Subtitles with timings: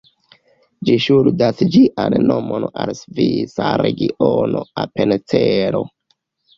[0.87, 5.89] Ĝi ŝuldas ĝian nomon al la svisa regiono Apencelo.